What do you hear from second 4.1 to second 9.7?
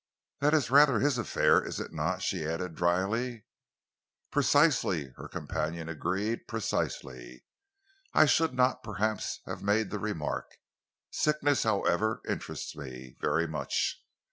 "Precisely," her companion agreed. "Precisely! I should not, perhaps, have